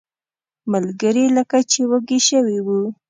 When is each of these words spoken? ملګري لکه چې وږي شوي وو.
ملګري 0.71 1.25
لکه 1.37 1.57
چې 1.71 1.81
وږي 1.89 2.19
شوي 2.29 2.59
وو. 2.65 2.81